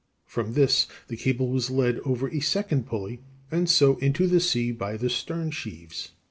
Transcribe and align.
From 0.25 0.53
this 0.53 0.87
the 1.09 1.15
cable 1.15 1.49
was 1.51 1.69
led 1.69 1.99
over 1.99 2.27
a 2.27 2.39
second 2.39 2.87
pulley, 2.87 3.21
and 3.51 3.69
so 3.69 3.97
into 3.97 4.25
the 4.25 4.39
sea 4.39 4.71
by 4.71 4.97
the 4.97 5.11
stern 5.11 5.51
sheaves." 5.51 6.13